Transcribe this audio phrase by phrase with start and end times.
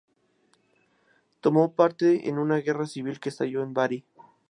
[1.41, 4.03] Tomó parte en una guerra civil que estalló en Bari.